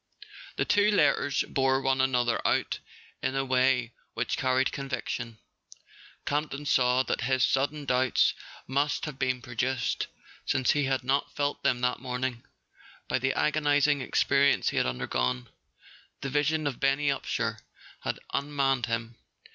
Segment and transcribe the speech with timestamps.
[0.55, 2.79] The two letters bore one another out
[3.21, 5.37] in a way which carried conviction.
[6.25, 8.33] Campton saw that his sud¬ den doubts
[8.65, 10.07] must have been produced
[10.43, 12.43] (since he had not felt them that morning)
[13.07, 15.49] by the agonizing experi¬ ence he had undergone:
[16.21, 17.59] the vision of Benny Upsher
[17.99, 19.17] had unmanned him.